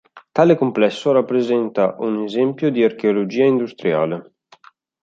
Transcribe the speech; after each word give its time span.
Tale 0.31 0.55
complesso 0.57 1.11
rappresenta 1.11 1.95
un 1.99 2.23
esempio 2.23 2.71
di 2.71 2.83
archeologia 2.83 3.43
industriale. 3.43 4.33